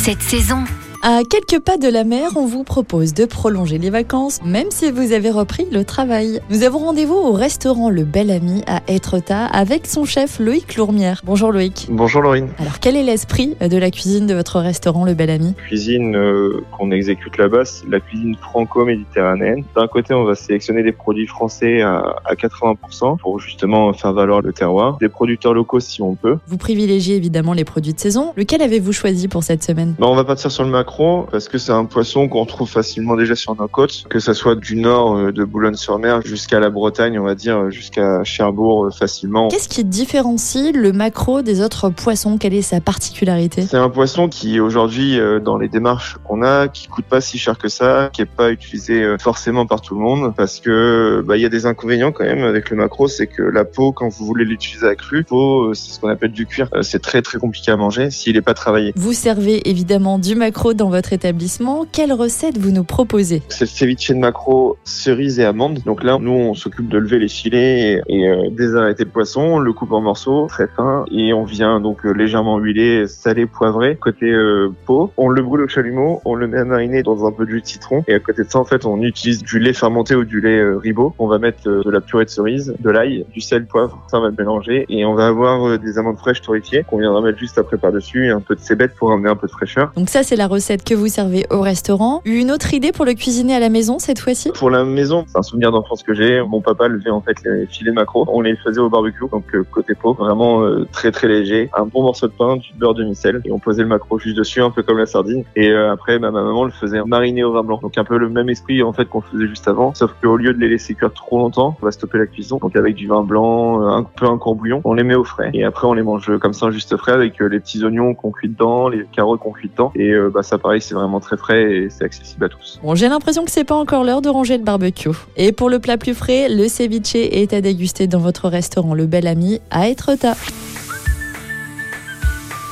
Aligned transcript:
cette 0.00 0.22
saison. 0.22 0.64
À 1.02 1.22
quelques 1.24 1.64
pas 1.64 1.78
de 1.78 1.88
la 1.88 2.04
mer, 2.04 2.32
on 2.36 2.44
vous 2.44 2.62
propose 2.62 3.14
de 3.14 3.24
prolonger 3.24 3.78
les 3.78 3.88
vacances, 3.88 4.38
même 4.44 4.66
si 4.68 4.90
vous 4.90 5.12
avez 5.12 5.30
repris 5.30 5.66
le 5.72 5.82
travail. 5.82 6.40
Nous 6.50 6.62
avons 6.62 6.80
rendez-vous 6.80 7.14
au 7.14 7.32
restaurant 7.32 7.88
Le 7.88 8.04
Bel 8.04 8.30
Ami 8.30 8.62
à 8.66 8.82
Étretat 8.86 9.46
avec 9.46 9.86
son 9.86 10.04
chef 10.04 10.38
Loïc 10.38 10.76
Lourmière. 10.76 11.22
Bonjour 11.24 11.52
Loïc. 11.52 11.86
Bonjour 11.90 12.20
Laurine. 12.20 12.48
Alors 12.58 12.80
quel 12.80 12.96
est 12.96 13.02
l'esprit 13.02 13.56
de 13.62 13.78
la 13.78 13.90
cuisine 13.90 14.26
de 14.26 14.34
votre 14.34 14.60
restaurant 14.60 15.06
Le 15.06 15.14
Bel 15.14 15.30
Ami? 15.30 15.54
Cuisine 15.54 16.14
euh, 16.16 16.62
qu'on 16.76 16.90
exécute 16.90 17.38
là-bas, 17.38 17.64
c'est 17.64 17.88
la 17.88 18.00
cuisine 18.00 18.36
franco-méditerranéenne. 18.36 19.64
D'un 19.74 19.86
côté, 19.86 20.12
on 20.12 20.24
va 20.24 20.34
sélectionner 20.34 20.82
des 20.82 20.92
produits 20.92 21.26
français 21.26 21.80
à, 21.80 22.16
à 22.26 22.34
80% 22.34 23.16
pour 23.16 23.40
justement 23.40 23.90
faire 23.94 24.12
valoir 24.12 24.42
le 24.42 24.52
terroir. 24.52 24.98
Des 24.98 25.08
producteurs 25.08 25.54
locaux 25.54 25.80
si 25.80 26.02
on 26.02 26.14
peut. 26.14 26.36
Vous 26.46 26.58
privilégiez 26.58 27.16
évidemment 27.16 27.54
les 27.54 27.64
produits 27.64 27.94
de 27.94 28.00
saison. 28.00 28.34
Lequel 28.36 28.60
avez-vous 28.60 28.92
choisi 28.92 29.28
pour 29.28 29.44
cette 29.44 29.62
semaine? 29.64 29.94
Bon, 29.98 30.08
on 30.08 30.14
va 30.14 30.24
partir 30.24 30.50
sur 30.50 30.62
le 30.62 30.68
macro 30.68 30.89
parce 31.30 31.48
que 31.48 31.58
c'est 31.58 31.72
un 31.72 31.84
poisson 31.84 32.28
qu'on 32.28 32.44
trouve 32.44 32.68
facilement 32.68 33.16
déjà 33.16 33.34
sur 33.34 33.54
nos 33.54 33.68
côtes, 33.68 34.04
que 34.08 34.18
ça 34.18 34.34
soit 34.34 34.56
du 34.56 34.76
nord 34.76 35.16
euh, 35.16 35.32
de 35.32 35.44
Boulogne-sur-Mer 35.44 36.22
jusqu'à 36.24 36.60
la 36.60 36.68
Bretagne, 36.68 37.18
on 37.18 37.24
va 37.24 37.34
dire 37.34 37.70
jusqu'à 37.70 38.24
Cherbourg 38.24 38.86
euh, 38.86 38.90
facilement. 38.90 39.48
Qu'est-ce 39.48 39.68
qui 39.68 39.84
différencie 39.84 40.72
le 40.74 40.92
maquereau 40.92 41.42
des 41.42 41.62
autres 41.62 41.90
poissons? 41.90 42.38
Quelle 42.38 42.54
est 42.54 42.62
sa 42.62 42.80
particularité? 42.80 43.62
C'est 43.62 43.76
un 43.76 43.88
poisson 43.88 44.28
qui 44.28 44.60
aujourd'hui 44.60 45.18
euh, 45.18 45.38
dans 45.38 45.58
les 45.58 45.68
démarches 45.68 46.16
qu'on 46.24 46.42
a, 46.42 46.68
qui 46.68 46.88
coûte 46.88 47.06
pas 47.06 47.20
si 47.20 47.38
cher 47.38 47.56
que 47.56 47.68
ça, 47.68 48.10
qui 48.12 48.22
est 48.22 48.26
pas 48.26 48.50
utilisé 48.50 49.02
euh, 49.02 49.16
forcément 49.18 49.66
par 49.66 49.80
tout 49.80 49.94
le 49.94 50.00
monde, 50.00 50.34
parce 50.36 50.60
que 50.60 51.22
bah 51.26 51.36
il 51.36 51.42
y 51.42 51.46
a 51.46 51.48
des 51.48 51.66
inconvénients 51.66 52.12
quand 52.12 52.24
même 52.24 52.42
avec 52.42 52.70
le 52.70 52.76
maquereau, 52.76 53.08
c'est 53.08 53.28
que 53.28 53.42
la 53.42 53.64
peau 53.64 53.92
quand 53.92 54.08
vous 54.08 54.24
voulez 54.26 54.44
l'utiliser 54.44 54.86
à 54.86 54.96
cru, 54.96 55.24
peau 55.24 55.70
euh, 55.70 55.74
c'est 55.74 55.92
ce 55.92 56.00
qu'on 56.00 56.08
appelle 56.08 56.32
du 56.32 56.46
cuir, 56.46 56.68
Euh, 56.74 56.82
c'est 56.82 57.00
très 57.00 57.22
très 57.22 57.38
compliqué 57.38 57.70
à 57.72 57.76
manger 57.76 58.10
s'il 58.10 58.36
est 58.36 58.42
pas 58.42 58.54
travaillé. 58.54 58.92
Vous 58.96 59.12
servez 59.12 59.68
évidemment 59.68 60.18
du 60.18 60.34
maquereau 60.34 60.74
dans 60.80 60.88
votre 60.88 61.12
établissement. 61.12 61.84
Quelle 61.92 62.12
recette 62.12 62.56
vous 62.56 62.70
nous 62.70 62.84
proposez? 62.84 63.42
C'est 63.50 63.64
le 63.64 63.66
ceviche 63.66 64.08
de 64.08 64.14
maquereau 64.14 64.78
cerise 64.84 65.38
et 65.38 65.44
amande. 65.44 65.80
Donc 65.84 66.02
là, 66.02 66.16
nous, 66.18 66.32
on 66.32 66.54
s'occupe 66.54 66.88
de 66.88 66.96
lever 66.96 67.18
les 67.18 67.28
filets 67.28 68.00
et, 68.08 68.16
et, 68.16 68.28
euh, 68.28 68.48
désarrêter 68.50 69.04
le 69.04 69.10
poisson, 69.10 69.42
on 69.42 69.58
le 69.58 69.72
coupe 69.74 69.92
en 69.92 70.00
morceaux 70.00 70.46
très 70.46 70.68
fins 70.68 71.04
et 71.12 71.34
on 71.34 71.44
vient 71.44 71.80
donc 71.80 72.06
euh, 72.06 72.12
légèrement 72.12 72.56
huiler, 72.56 73.06
salé, 73.06 73.44
poivré. 73.44 73.96
Côté 73.96 74.30
euh, 74.30 74.72
peau, 74.86 75.12
on 75.18 75.28
le 75.28 75.42
brûle 75.42 75.60
au 75.60 75.68
chalumeau, 75.68 76.22
on 76.24 76.34
le 76.34 76.46
met 76.46 76.58
à 76.58 76.64
mariner 76.64 77.02
dans 77.02 77.26
un 77.26 77.32
peu 77.32 77.44
de 77.44 77.50
jus 77.50 77.60
de 77.60 77.66
citron 77.66 78.02
et 78.08 78.14
à 78.14 78.18
côté 78.18 78.42
de 78.42 78.50
ça, 78.50 78.58
en 78.58 78.64
fait, 78.64 78.86
on 78.86 79.02
utilise 79.02 79.42
du 79.42 79.58
lait 79.58 79.74
fermenté 79.74 80.14
ou 80.14 80.24
du 80.24 80.40
lait 80.40 80.60
euh, 80.60 80.78
ribot. 80.78 81.14
On 81.18 81.28
va 81.28 81.38
mettre 81.38 81.68
euh, 81.68 81.82
de 81.84 81.90
la 81.90 82.00
purée 82.00 82.24
de 82.24 82.30
cerise, 82.30 82.74
de 82.80 82.90
l'ail, 82.90 83.26
du 83.34 83.42
sel, 83.42 83.66
poivre. 83.66 84.02
Ça, 84.10 84.18
on 84.18 84.22
va 84.22 84.28
le 84.28 84.34
mélanger 84.38 84.86
et 84.88 85.04
on 85.04 85.14
va 85.14 85.26
avoir 85.26 85.78
des 85.78 85.98
amandes 85.98 86.16
fraîches 86.16 86.40
torréfiées 86.40 86.84
qu'on 86.84 86.96
viendra 86.96 87.20
mettre 87.20 87.38
juste 87.38 87.58
après 87.58 87.76
par-dessus 87.76 88.28
et 88.28 88.30
un 88.30 88.40
peu 88.40 88.54
de 88.54 88.60
cébette 88.60 88.94
pour 88.94 89.12
amener 89.12 89.28
un 89.28 89.36
peu 89.36 89.46
de 89.46 89.52
fraîcheur. 89.52 89.92
Donc 89.94 90.08
ça, 90.08 90.22
c'est 90.22 90.36
la 90.36 90.46
recette 90.46 90.69
que 90.78 90.94
vous 90.94 91.08
servez 91.08 91.46
au 91.50 91.60
restaurant. 91.60 92.22
Une 92.24 92.50
autre 92.50 92.72
idée 92.74 92.92
pour 92.92 93.04
le 93.04 93.14
cuisiner 93.14 93.54
à 93.54 93.60
la 93.60 93.68
maison 93.68 93.98
cette 93.98 94.20
fois-ci? 94.20 94.50
Pour 94.52 94.70
la 94.70 94.84
maison, 94.84 95.24
c'est 95.26 95.38
un 95.38 95.42
souvenir 95.42 95.72
d'enfance 95.72 96.02
que 96.02 96.14
j'ai. 96.14 96.42
Mon 96.42 96.60
papa 96.60 96.88
levait 96.88 97.10
en 97.10 97.20
fait 97.20 97.36
les 97.44 97.66
filets 97.66 97.92
macro. 97.92 98.24
On 98.28 98.40
les 98.40 98.56
faisait 98.56 98.80
au 98.80 98.88
barbecue, 98.88 99.28
donc 99.30 99.44
euh, 99.54 99.64
côté 99.70 99.94
peau, 99.94 100.14
vraiment 100.14 100.62
euh, 100.62 100.86
très 100.92 101.10
très 101.10 101.28
léger. 101.28 101.70
Un 101.76 101.86
bon 101.86 102.02
morceau 102.02 102.28
de 102.28 102.32
pain, 102.32 102.56
du 102.56 102.72
beurre 102.78 102.94
de 102.94 103.04
micelle 103.04 103.40
et 103.44 103.52
on 103.52 103.58
posait 103.58 103.82
le 103.82 103.88
macro 103.88 104.18
juste 104.18 104.36
dessus, 104.36 104.62
un 104.62 104.70
peu 104.70 104.82
comme 104.82 104.98
la 104.98 105.06
sardine. 105.06 105.44
Et 105.56 105.70
euh, 105.70 105.92
après, 105.92 106.18
bah, 106.18 106.30
ma 106.30 106.42
maman 106.42 106.64
le 106.64 106.70
faisait 106.70 107.02
mariner 107.04 107.44
au 107.44 107.52
vin 107.52 107.62
blanc. 107.62 107.80
Donc 107.82 107.98
un 107.98 108.04
peu 108.04 108.18
le 108.18 108.28
même 108.28 108.48
esprit 108.48 108.82
en 108.82 108.92
fait 108.92 109.06
qu'on 109.06 109.20
faisait 109.20 109.46
juste 109.46 109.66
avant, 109.68 109.94
sauf 109.94 110.12
qu'au 110.22 110.36
lieu 110.36 110.52
de 110.52 110.58
les 110.58 110.68
laisser 110.68 110.94
cuire 110.94 111.12
trop 111.12 111.38
longtemps, 111.38 111.76
on 111.80 111.84
va 111.84 111.92
stopper 111.92 112.18
la 112.18 112.26
cuisson. 112.26 112.58
Donc 112.60 112.76
avec 112.76 112.94
du 112.94 113.08
vin 113.08 113.22
blanc, 113.22 113.82
euh, 113.82 113.88
un 113.88 114.02
peu 114.04 114.26
un 114.26 114.38
courbouillon, 114.38 114.80
on 114.84 114.94
les 114.94 115.04
met 115.04 115.14
au 115.14 115.24
frais. 115.24 115.50
Et 115.54 115.64
après, 115.64 115.86
on 115.86 115.94
les 115.94 116.02
mange 116.02 116.36
comme 116.38 116.52
ça 116.52 116.70
juste 116.70 116.96
frais 116.96 117.12
avec 117.12 117.40
euh, 117.40 117.48
les 117.48 117.60
petits 117.60 117.84
oignons 117.84 118.14
qu'on 118.14 118.30
cuit 118.30 118.48
dedans, 118.48 118.88
les 118.88 119.04
carottes 119.12 119.40
qu'on 119.40 119.52
cuit 119.52 119.68
dedans. 119.68 119.92
Et 119.94 120.12
bah 120.32 120.42
ça 120.42 120.58
pareil, 120.60 120.80
c'est 120.80 120.94
vraiment 120.94 121.20
très 121.20 121.36
frais 121.36 121.62
et 121.74 121.90
c'est 121.90 122.04
accessible 122.04 122.44
à 122.44 122.48
tous. 122.48 122.78
Bon, 122.82 122.94
j'ai 122.94 123.08
l'impression 123.08 123.44
que 123.44 123.50
c'est 123.50 123.64
pas 123.64 123.74
encore 123.74 124.04
l'heure 124.04 124.22
de 124.22 124.28
ranger 124.28 124.56
le 124.56 124.64
barbecue. 124.64 125.10
Et 125.36 125.52
pour 125.52 125.70
le 125.70 125.78
plat 125.78 125.98
plus 125.98 126.14
frais, 126.14 126.48
le 126.48 126.68
ceviche 126.68 127.14
est 127.14 127.52
à 127.52 127.60
déguster 127.60 128.06
dans 128.06 128.20
votre 128.20 128.48
restaurant 128.48 128.94
Le 128.94 129.06
Bel 129.06 129.26
Ami 129.26 129.60
à 129.70 129.88
Étretat. 129.88 130.36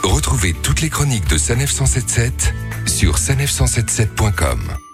Retrouvez 0.03 0.55
toutes 0.63 0.81
les 0.81 0.89
chroniques 0.89 1.29
de 1.29 1.37
Sanef 1.37 1.71
177 1.71 2.55
sur 2.87 3.17
sanef177.com. 3.17 4.88